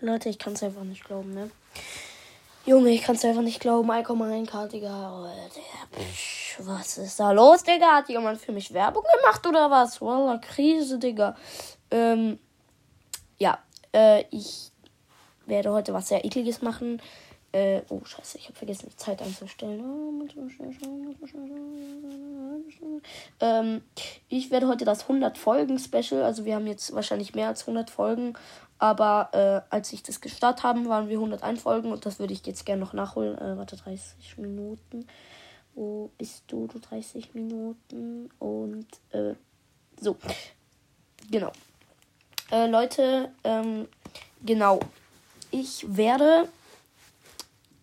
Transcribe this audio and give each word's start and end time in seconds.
Leute, 0.00 0.28
ich 0.28 0.38
kann 0.38 0.52
es 0.52 0.62
einfach 0.62 0.84
nicht 0.84 1.04
glauben, 1.04 1.32
ne? 1.32 1.50
Junge, 2.66 2.90
ich 2.90 3.02
kann 3.02 3.16
es 3.16 3.24
einfach 3.24 3.42
nicht 3.42 3.60
glauben. 3.60 3.90
1,1k, 3.90 4.68
Digga. 4.68 5.12
Oh, 5.12 5.28
Digga. 5.54 6.68
Was 6.68 6.98
ist 6.98 7.20
da 7.20 7.30
los, 7.32 7.62
Digga? 7.62 7.96
Hat 7.96 8.08
jemand 8.08 8.40
für 8.40 8.52
mich 8.52 8.72
Werbung 8.74 9.04
gemacht 9.20 9.46
oder 9.46 9.70
was? 9.70 10.00
Wallah, 10.00 10.38
Krise, 10.38 10.98
Digga. 10.98 11.36
Ähm, 11.90 12.38
ja, 13.38 13.58
äh, 13.94 14.24
ich 14.30 14.72
werde 15.46 15.72
heute 15.72 15.94
was 15.94 16.08
sehr 16.08 16.24
ekliges 16.24 16.60
machen. 16.60 17.00
Äh, 17.52 17.82
oh, 17.88 18.04
scheiße, 18.04 18.38
ich 18.38 18.46
habe 18.48 18.58
vergessen, 18.58 18.88
die 18.90 18.96
Zeit 18.96 19.22
einzustellen. 19.22 20.28
Ähm, 23.40 23.82
ich 24.28 24.50
werde 24.50 24.68
heute 24.68 24.84
das 24.84 25.02
100 25.02 25.38
Folgen 25.38 25.78
Special, 25.78 26.22
also 26.22 26.44
wir 26.44 26.54
haben 26.54 26.66
jetzt 26.66 26.94
wahrscheinlich 26.94 27.34
mehr 27.34 27.48
als 27.48 27.62
100 27.62 27.90
Folgen, 27.90 28.34
aber 28.78 29.30
äh, 29.32 29.74
als 29.74 29.92
ich 29.92 30.02
das 30.02 30.20
gestartet 30.20 30.62
haben, 30.62 30.88
waren 30.88 31.08
wir 31.08 31.16
101 31.16 31.62
Folgen 31.62 31.92
und 31.92 32.04
das 32.04 32.18
würde 32.18 32.32
ich 32.32 32.44
jetzt 32.46 32.66
gerne 32.66 32.80
noch 32.80 32.92
nachholen. 32.92 33.38
Äh, 33.38 33.56
warte, 33.56 33.76
30 33.76 34.38
Minuten. 34.38 35.06
Wo 35.74 36.10
bist 36.18 36.44
du, 36.48 36.66
du 36.66 36.78
30 36.78 37.34
Minuten? 37.34 38.30
Und 38.38 38.86
äh, 39.10 39.34
so. 40.00 40.16
Genau. 41.30 41.52
Äh, 42.50 42.66
Leute, 42.66 43.30
ähm, 43.44 43.88
genau. 44.44 44.80
Ich 45.50 45.84
werde 45.88 46.48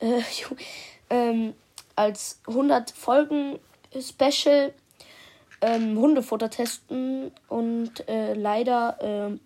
äh, 0.00 0.22
ähm, 1.10 1.54
als 1.94 2.40
100 2.46 2.90
Folgen 2.90 3.58
Special 3.98 4.72
ähm, 5.60 5.98
Hundefutter 5.98 6.50
testen 6.50 7.32
und 7.48 8.08
äh, 8.08 8.34
leider 8.34 9.30
äh, 9.32 9.38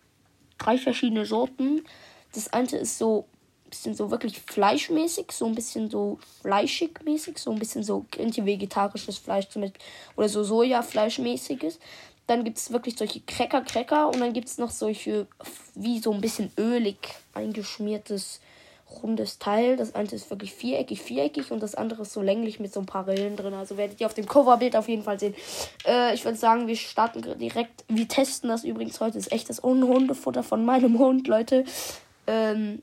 drei 0.58 0.78
verschiedene 0.78 1.26
Sorten. 1.26 1.84
Das 2.32 2.52
eine 2.52 2.68
ist 2.76 2.98
so 2.98 3.26
ein 3.66 3.70
bisschen 3.70 3.94
so 3.94 4.10
wirklich 4.10 4.40
fleischmäßig, 4.40 5.32
so 5.32 5.46
ein 5.46 5.54
bisschen 5.54 5.90
so 5.90 6.18
fleischig 6.42 7.00
mäßig, 7.04 7.38
so 7.38 7.50
ein 7.50 7.58
bisschen 7.58 7.82
so 7.82 8.04
vegetarisches 8.10 9.18
Fleisch 9.18 9.48
zum 9.48 9.64
oder 10.16 10.28
so 10.28 10.44
Sojafleischmäßiges. 10.44 11.78
Dann 12.26 12.44
gibt 12.44 12.58
es 12.58 12.72
wirklich 12.72 12.96
solche 12.96 13.20
Cracker, 13.20 13.60
Cracker 13.62 14.08
und 14.08 14.20
dann 14.20 14.32
gibt 14.32 14.48
es 14.48 14.58
noch 14.58 14.70
solche 14.70 15.26
wie 15.74 15.98
so 15.98 16.12
ein 16.12 16.20
bisschen 16.20 16.50
ölig 16.58 16.96
eingeschmiertes 17.34 18.40
rundes 19.02 19.38
Teil. 19.38 19.76
Das 19.76 19.94
eine 19.94 20.08
ist 20.10 20.30
wirklich 20.30 20.52
viereckig, 20.54 21.02
viereckig 21.02 21.50
und 21.50 21.62
das 21.62 21.74
andere 21.74 22.02
ist 22.02 22.12
so 22.12 22.22
länglich 22.22 22.60
mit 22.60 22.72
so 22.72 22.80
ein 22.80 22.86
paar 22.86 23.06
Rillen 23.06 23.36
drin. 23.36 23.54
Also 23.54 23.76
werdet 23.76 24.00
ihr 24.00 24.06
auf 24.06 24.14
dem 24.14 24.26
Coverbild 24.26 24.76
auf 24.76 24.88
jeden 24.88 25.02
Fall 25.02 25.18
sehen. 25.18 25.34
Äh, 25.86 26.14
ich 26.14 26.24
würde 26.24 26.38
sagen, 26.38 26.66
wir 26.66 26.76
starten 26.76 27.22
direkt. 27.38 27.84
Wir 27.88 28.08
testen 28.08 28.48
das 28.48 28.64
übrigens 28.64 29.00
heute. 29.00 29.18
Das 29.18 29.26
ist 29.26 29.32
echtes 29.32 29.62
Hundefutter 29.62 30.42
von 30.42 30.64
meinem 30.64 30.98
Hund, 30.98 31.28
Leute. 31.28 31.64
Ähm, 32.26 32.82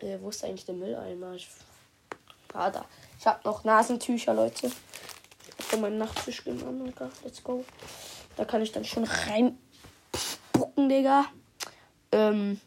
äh, 0.00 0.18
wo 0.20 0.30
ist 0.30 0.44
eigentlich 0.44 0.64
der 0.64 0.74
Mülleimer? 0.74 1.34
Ich, 1.34 1.48
ah, 2.54 2.70
da. 2.70 2.84
Ich 3.18 3.26
habe 3.26 3.40
noch 3.44 3.64
Nasentücher, 3.64 4.34
Leute. 4.34 4.70
Ich 5.58 5.72
habe 5.72 5.82
meinen 5.82 5.98
Nachttisch 5.98 6.44
genommen. 6.44 6.92
Let's 7.22 7.42
go. 7.42 7.64
Da 8.36 8.44
kann 8.44 8.62
ich 8.62 8.72
dann 8.72 8.84
schon 8.84 9.04
rein 9.04 9.58
spucken, 10.16 10.88
Digga. 10.88 11.26
Ähm, 12.10 12.60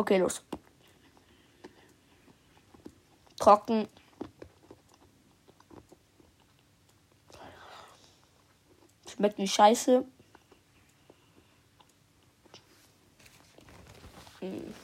Okay, 0.00 0.16
los. 0.16 0.42
Trocken. 3.38 3.86
Schmeckt 9.06 9.36
wie 9.36 9.46
Scheiße. 9.46 10.06
Hm. 14.40 14.74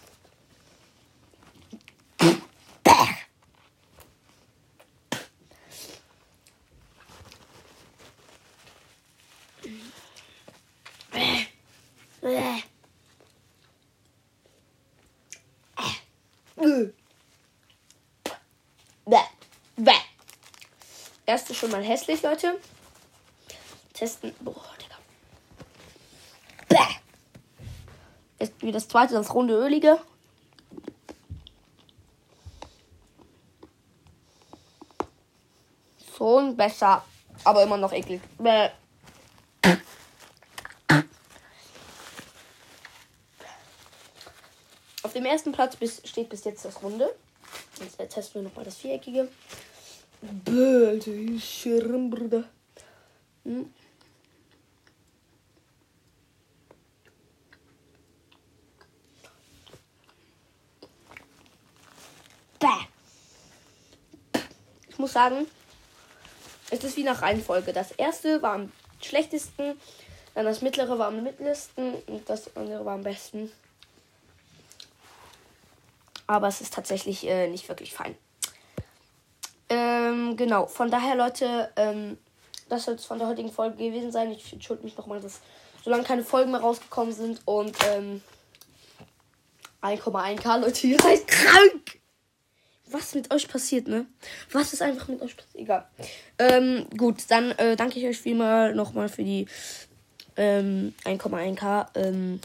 Erste 21.26 21.54
schon 21.54 21.72
mal 21.72 21.82
hässlich, 21.82 22.22
Leute. 22.22 22.54
Testen. 23.92 24.32
Boah, 24.40 24.54
Digga. 24.80 24.96
Bäh. 26.68 26.94
Jetzt 28.38 28.62
wie 28.62 28.70
das 28.70 28.86
zweite, 28.86 29.14
das 29.14 29.34
runde 29.34 29.54
Ölige. 29.54 29.98
Schon 36.16 36.56
besser. 36.56 37.04
Aber 37.42 37.62
immer 37.64 37.76
noch 37.76 37.92
eklig. 37.92 38.20
Bäh. 38.38 38.70
Auf 45.02 45.12
dem 45.12 45.24
ersten 45.24 45.50
Platz 45.50 45.76
steht 46.04 46.28
bis 46.28 46.44
jetzt 46.44 46.64
das 46.64 46.82
Runde. 46.82 47.12
Jetzt 47.80 47.96
testen 48.12 48.42
wir 48.42 48.48
nochmal 48.48 48.64
das 48.64 48.76
Viereckige. 48.76 49.28
Bäh, 50.22 50.88
Alter, 50.88 51.12
wie 51.12 51.40
schirm, 51.40 52.10
Bruder. 52.10 52.44
Hm? 53.44 53.72
Bäh. 62.58 62.66
Ich 64.88 64.98
muss 64.98 65.12
sagen, 65.12 65.46
es 66.70 66.82
ist 66.82 66.96
wie 66.96 67.04
nach 67.04 67.22
Reihenfolge. 67.22 67.72
Das 67.72 67.92
erste 67.92 68.42
war 68.42 68.54
am 68.54 68.72
schlechtesten, 69.02 69.78
dann 70.34 70.44
das 70.44 70.62
mittlere 70.62 70.98
war 70.98 71.08
am 71.08 71.22
mittlesten 71.22 71.94
und 72.06 72.28
das 72.28 72.56
andere 72.56 72.84
war 72.84 72.94
am 72.94 73.02
besten. 73.02 73.52
Aber 76.26 76.48
es 76.48 76.60
ist 76.60 76.74
tatsächlich 76.74 77.26
äh, 77.26 77.48
nicht 77.48 77.68
wirklich 77.68 77.94
fein. 77.94 78.16
Ähm, 79.68 80.36
genau, 80.36 80.66
von 80.66 80.90
daher, 80.90 81.16
Leute, 81.16 81.70
ähm, 81.76 82.18
das 82.68 82.84
soll 82.84 82.94
es 82.94 83.04
von 83.04 83.18
der 83.18 83.28
heutigen 83.28 83.50
Folge 83.50 83.76
gewesen 83.76 84.12
sein. 84.12 84.30
Ich 84.30 84.52
entschuldige 84.52 84.86
mich 84.86 84.96
nochmal, 84.96 85.20
dass 85.20 85.40
solange 85.84 86.04
keine 86.04 86.24
Folgen 86.24 86.50
mehr 86.50 86.60
rausgekommen 86.60 87.12
sind 87.12 87.40
und 87.44 87.76
ähm, 87.92 88.20
1,1k, 89.82 90.60
Leute, 90.60 90.86
ihr 90.86 91.00
seid 91.00 91.26
krank! 91.26 92.00
Was 92.88 93.14
mit 93.14 93.32
euch 93.32 93.48
passiert, 93.48 93.88
ne? 93.88 94.06
Was 94.52 94.72
ist 94.72 94.82
einfach 94.82 95.08
mit 95.08 95.20
euch 95.20 95.36
passiert? 95.36 95.62
Egal. 95.62 95.88
Ähm, 96.38 96.86
gut, 96.96 97.24
dann 97.28 97.50
äh, 97.52 97.76
danke 97.76 97.98
ich 97.98 98.06
euch 98.06 98.18
vielmal 98.18 98.74
nochmal 98.74 99.08
für 99.08 99.24
die 99.24 99.46
ähm, 100.36 100.94
1,1k. 101.04 101.86
Ähm, 101.96 102.40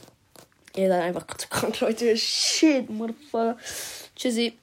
ihr 0.75 0.87
seid 0.87 1.03
einfach 1.03 1.27
zu 1.37 1.47
krank, 1.47 1.79
Leute. 1.79 2.17
Shit, 2.17 2.89
Motherfucker. 2.89 3.57
Tschüssi. 4.15 4.53